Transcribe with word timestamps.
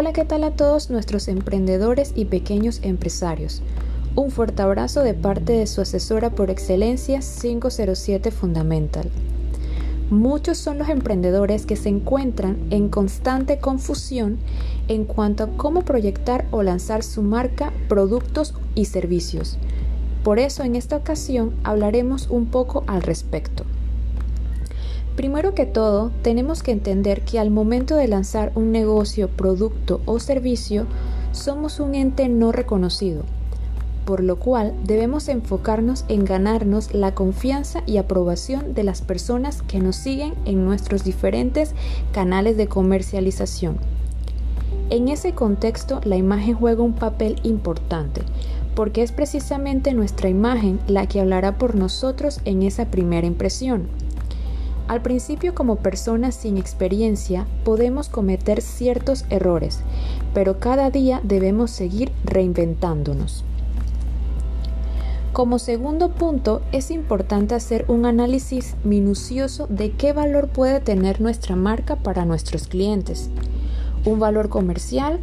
Hola, 0.00 0.12
¿qué 0.12 0.24
tal 0.24 0.44
a 0.44 0.52
todos 0.52 0.90
nuestros 0.90 1.26
emprendedores 1.26 2.12
y 2.14 2.26
pequeños 2.26 2.78
empresarios? 2.84 3.62
Un 4.14 4.30
fuerte 4.30 4.62
abrazo 4.62 5.02
de 5.02 5.12
parte 5.12 5.54
de 5.54 5.66
su 5.66 5.80
asesora 5.80 6.30
por 6.30 6.50
excelencia 6.50 7.18
507 7.18 8.30
Fundamental. 8.30 9.10
Muchos 10.08 10.56
son 10.56 10.78
los 10.78 10.88
emprendedores 10.88 11.66
que 11.66 11.74
se 11.74 11.88
encuentran 11.88 12.58
en 12.70 12.90
constante 12.90 13.58
confusión 13.58 14.38
en 14.86 15.04
cuanto 15.04 15.42
a 15.42 15.48
cómo 15.56 15.82
proyectar 15.82 16.46
o 16.52 16.62
lanzar 16.62 17.02
su 17.02 17.22
marca, 17.22 17.72
productos 17.88 18.54
y 18.76 18.84
servicios. 18.84 19.58
Por 20.22 20.38
eso 20.38 20.62
en 20.62 20.76
esta 20.76 20.94
ocasión 20.94 21.56
hablaremos 21.64 22.28
un 22.28 22.46
poco 22.46 22.84
al 22.86 23.02
respecto. 23.02 23.64
Primero 25.18 25.52
que 25.52 25.66
todo, 25.66 26.12
tenemos 26.22 26.62
que 26.62 26.70
entender 26.70 27.22
que 27.22 27.40
al 27.40 27.50
momento 27.50 27.96
de 27.96 28.06
lanzar 28.06 28.52
un 28.54 28.70
negocio, 28.70 29.26
producto 29.26 30.00
o 30.04 30.20
servicio, 30.20 30.86
somos 31.32 31.80
un 31.80 31.96
ente 31.96 32.28
no 32.28 32.52
reconocido, 32.52 33.24
por 34.04 34.22
lo 34.22 34.38
cual 34.38 34.74
debemos 34.84 35.26
enfocarnos 35.26 36.04
en 36.06 36.24
ganarnos 36.24 36.94
la 36.94 37.16
confianza 37.16 37.82
y 37.84 37.96
aprobación 37.96 38.74
de 38.74 38.84
las 38.84 39.02
personas 39.02 39.62
que 39.62 39.80
nos 39.80 39.96
siguen 39.96 40.34
en 40.44 40.64
nuestros 40.64 41.02
diferentes 41.02 41.74
canales 42.12 42.56
de 42.56 42.68
comercialización. 42.68 43.78
En 44.88 45.08
ese 45.08 45.32
contexto, 45.32 46.00
la 46.04 46.14
imagen 46.14 46.54
juega 46.54 46.84
un 46.84 46.94
papel 46.94 47.40
importante, 47.42 48.20
porque 48.76 49.02
es 49.02 49.10
precisamente 49.10 49.94
nuestra 49.94 50.28
imagen 50.28 50.78
la 50.86 51.08
que 51.08 51.20
hablará 51.20 51.58
por 51.58 51.74
nosotros 51.74 52.40
en 52.44 52.62
esa 52.62 52.84
primera 52.84 53.26
impresión. 53.26 53.88
Al 54.88 55.02
principio 55.02 55.54
como 55.54 55.76
personas 55.76 56.34
sin 56.34 56.56
experiencia 56.56 57.46
podemos 57.62 58.08
cometer 58.08 58.62
ciertos 58.62 59.26
errores, 59.28 59.80
pero 60.32 60.60
cada 60.60 60.90
día 60.90 61.20
debemos 61.22 61.70
seguir 61.70 62.10
reinventándonos. 62.24 63.44
Como 65.34 65.58
segundo 65.58 66.08
punto, 66.08 66.62
es 66.72 66.90
importante 66.90 67.54
hacer 67.54 67.84
un 67.88 68.06
análisis 68.06 68.76
minucioso 68.82 69.66
de 69.68 69.92
qué 69.92 70.14
valor 70.14 70.48
puede 70.48 70.80
tener 70.80 71.20
nuestra 71.20 71.54
marca 71.54 71.96
para 71.96 72.24
nuestros 72.24 72.66
clientes. 72.66 73.28
Un 74.06 74.18
valor 74.18 74.48
comercial, 74.48 75.20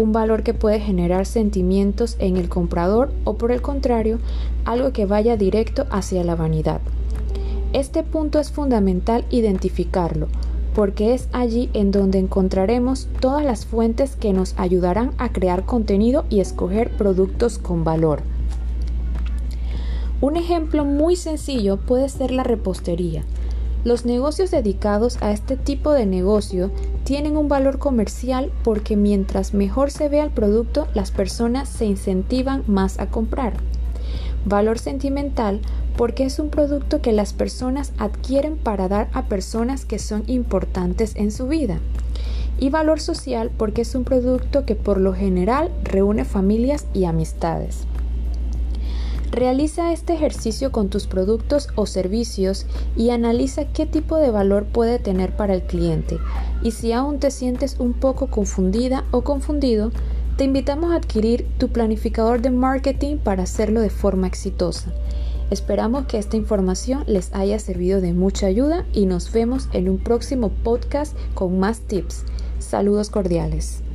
un 0.00 0.10
valor 0.10 0.42
que 0.42 0.52
puede 0.52 0.80
generar 0.80 1.26
sentimientos 1.26 2.16
en 2.18 2.36
el 2.36 2.48
comprador 2.48 3.12
o 3.22 3.34
por 3.34 3.52
el 3.52 3.62
contrario, 3.62 4.18
algo 4.64 4.92
que 4.92 5.06
vaya 5.06 5.36
directo 5.36 5.86
hacia 5.90 6.24
la 6.24 6.34
vanidad. 6.34 6.80
Este 7.76 8.02
punto 8.02 8.38
es 8.38 8.50
fundamental 8.50 9.26
identificarlo, 9.28 10.28
porque 10.74 11.12
es 11.12 11.28
allí 11.32 11.68
en 11.74 11.90
donde 11.90 12.18
encontraremos 12.18 13.06
todas 13.20 13.44
las 13.44 13.66
fuentes 13.66 14.16
que 14.16 14.32
nos 14.32 14.54
ayudarán 14.56 15.12
a 15.18 15.30
crear 15.30 15.66
contenido 15.66 16.24
y 16.30 16.40
escoger 16.40 16.96
productos 16.96 17.58
con 17.58 17.84
valor. 17.84 18.22
Un 20.22 20.38
ejemplo 20.38 20.86
muy 20.86 21.16
sencillo 21.16 21.76
puede 21.76 22.08
ser 22.08 22.30
la 22.30 22.44
repostería. 22.44 23.24
Los 23.84 24.06
negocios 24.06 24.50
dedicados 24.50 25.18
a 25.20 25.32
este 25.32 25.58
tipo 25.58 25.92
de 25.92 26.06
negocio 26.06 26.70
tienen 27.04 27.36
un 27.36 27.50
valor 27.50 27.78
comercial 27.78 28.52
porque 28.64 28.96
mientras 28.96 29.52
mejor 29.52 29.90
se 29.90 30.08
vea 30.08 30.24
el 30.24 30.30
producto, 30.30 30.88
las 30.94 31.10
personas 31.10 31.68
se 31.68 31.84
incentivan 31.84 32.64
más 32.68 32.98
a 32.98 33.10
comprar. 33.10 33.52
Valor 34.46 34.78
sentimental 34.78 35.60
porque 35.96 36.24
es 36.24 36.38
un 36.38 36.50
producto 36.50 37.02
que 37.02 37.10
las 37.10 37.32
personas 37.32 37.92
adquieren 37.98 38.56
para 38.56 38.86
dar 38.86 39.08
a 39.12 39.24
personas 39.24 39.84
que 39.84 39.98
son 39.98 40.22
importantes 40.28 41.16
en 41.16 41.32
su 41.32 41.48
vida. 41.48 41.80
Y 42.60 42.70
valor 42.70 43.00
social 43.00 43.50
porque 43.56 43.82
es 43.82 43.94
un 43.96 44.04
producto 44.04 44.64
que 44.64 44.76
por 44.76 45.00
lo 45.00 45.12
general 45.14 45.72
reúne 45.82 46.24
familias 46.24 46.86
y 46.94 47.06
amistades. 47.06 47.86
Realiza 49.32 49.92
este 49.92 50.14
ejercicio 50.14 50.70
con 50.70 50.90
tus 50.90 51.08
productos 51.08 51.68
o 51.74 51.84
servicios 51.84 52.66
y 52.96 53.10
analiza 53.10 53.64
qué 53.64 53.84
tipo 53.84 54.16
de 54.16 54.30
valor 54.30 54.64
puede 54.64 55.00
tener 55.00 55.34
para 55.34 55.54
el 55.54 55.62
cliente. 55.62 56.18
Y 56.62 56.70
si 56.70 56.92
aún 56.92 57.18
te 57.18 57.32
sientes 57.32 57.76
un 57.80 57.92
poco 57.92 58.28
confundida 58.28 59.04
o 59.10 59.22
confundido, 59.22 59.90
te 60.36 60.44
invitamos 60.44 60.92
a 60.92 60.96
adquirir 60.96 61.46
tu 61.58 61.68
planificador 61.68 62.42
de 62.42 62.50
marketing 62.50 63.16
para 63.16 63.44
hacerlo 63.44 63.80
de 63.80 63.90
forma 63.90 64.26
exitosa. 64.26 64.92
Esperamos 65.50 66.06
que 66.06 66.18
esta 66.18 66.36
información 66.36 67.04
les 67.06 67.32
haya 67.34 67.58
servido 67.58 68.00
de 68.00 68.12
mucha 68.12 68.46
ayuda 68.46 68.84
y 68.92 69.06
nos 69.06 69.32
vemos 69.32 69.68
en 69.72 69.88
un 69.88 69.98
próximo 69.98 70.50
podcast 70.50 71.16
con 71.34 71.58
más 71.58 71.80
tips. 71.80 72.24
Saludos 72.58 73.10
cordiales. 73.10 73.85